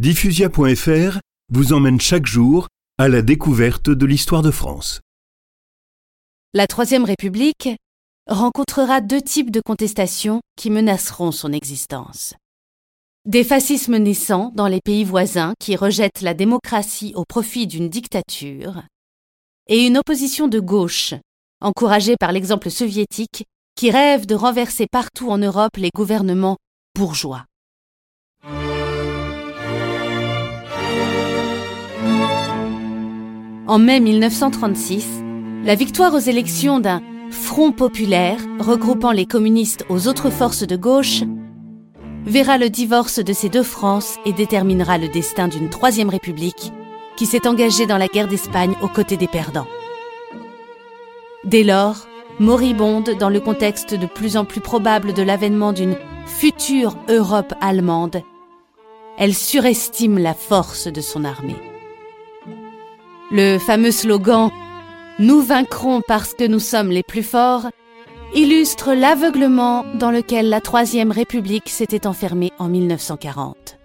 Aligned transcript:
Diffusia.fr 0.00 1.18
vous 1.52 1.72
emmène 1.72 2.00
chaque 2.00 2.26
jour 2.26 2.68
à 2.98 3.08
la 3.08 3.20
découverte 3.20 3.90
de 3.90 4.06
l'histoire 4.06 4.42
de 4.42 4.52
France. 4.52 5.00
La 6.54 6.68
Troisième 6.68 7.02
République 7.02 7.70
rencontrera 8.28 9.00
deux 9.00 9.20
types 9.20 9.50
de 9.50 9.60
contestations 9.60 10.40
qui 10.54 10.70
menaceront 10.70 11.32
son 11.32 11.52
existence. 11.52 12.34
Des 13.24 13.42
fascismes 13.42 13.96
naissants 13.96 14.52
dans 14.54 14.68
les 14.68 14.78
pays 14.84 15.02
voisins 15.02 15.54
qui 15.58 15.74
rejettent 15.74 16.22
la 16.22 16.34
démocratie 16.34 17.12
au 17.16 17.24
profit 17.24 17.66
d'une 17.66 17.88
dictature, 17.88 18.84
et 19.66 19.84
une 19.84 19.98
opposition 19.98 20.46
de 20.46 20.60
gauche, 20.60 21.14
encouragée 21.60 22.14
par 22.16 22.30
l'exemple 22.30 22.70
soviétique, 22.70 23.46
qui 23.74 23.90
rêve 23.90 24.26
de 24.26 24.36
renverser 24.36 24.86
partout 24.88 25.30
en 25.30 25.38
Europe 25.38 25.76
les 25.76 25.90
gouvernements 25.92 26.56
bourgeois. 26.94 27.46
En 33.68 33.78
mai 33.78 34.00
1936, 34.00 35.06
la 35.62 35.74
victoire 35.74 36.14
aux 36.14 36.18
élections 36.18 36.80
d'un 36.80 37.02
Front 37.30 37.70
populaire, 37.70 38.38
regroupant 38.58 39.12
les 39.12 39.26
communistes 39.26 39.84
aux 39.90 40.08
autres 40.08 40.30
forces 40.30 40.66
de 40.66 40.74
gauche, 40.74 41.22
verra 42.24 42.56
le 42.56 42.70
divorce 42.70 43.18
de 43.18 43.34
ces 43.34 43.50
deux 43.50 43.62
France 43.62 44.16
et 44.24 44.32
déterminera 44.32 44.96
le 44.96 45.08
destin 45.08 45.48
d'une 45.48 45.68
troisième 45.68 46.08
république 46.08 46.72
qui 47.18 47.26
s'est 47.26 47.46
engagée 47.46 47.84
dans 47.84 47.98
la 47.98 48.06
guerre 48.06 48.26
d'Espagne 48.28 48.74
aux 48.80 48.88
côtés 48.88 49.18
des 49.18 49.28
perdants. 49.28 49.68
Dès 51.44 51.62
lors, 51.62 52.08
moribonde 52.40 53.18
dans 53.20 53.28
le 53.28 53.40
contexte 53.40 53.92
de 53.94 54.06
plus 54.06 54.38
en 54.38 54.46
plus 54.46 54.62
probable 54.62 55.12
de 55.12 55.22
l'avènement 55.22 55.74
d'une 55.74 55.96
future 56.24 56.96
Europe 57.10 57.52
allemande, 57.60 58.22
elle 59.18 59.34
surestime 59.34 60.16
la 60.16 60.32
force 60.32 60.86
de 60.86 61.02
son 61.02 61.26
armée. 61.26 61.77
Le 63.30 63.58
fameux 63.58 63.90
slogan 63.90 64.50
Nous 65.18 65.42
vaincrons 65.42 66.00
parce 66.08 66.32
que 66.32 66.46
nous 66.46 66.60
sommes 66.60 66.90
les 66.90 67.02
plus 67.02 67.22
forts 67.22 67.68
illustre 68.34 68.94
l'aveuglement 68.94 69.84
dans 69.94 70.10
lequel 70.10 70.48
la 70.48 70.60
Troisième 70.60 71.12
République 71.12 71.68
s'était 71.68 72.06
enfermée 72.06 72.52
en 72.58 72.68
1940. 72.68 73.78